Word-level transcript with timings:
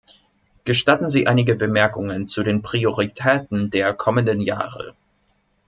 Gestatten 0.65 1.11
Sie 1.11 1.27
einige 1.27 1.53
Bemerkungen 1.53 2.25
zu 2.27 2.41
den 2.41 2.63
Prioritäten 2.63 3.69
der 3.69 3.93
kommenden 3.93 4.41
Jahre. 4.41 4.95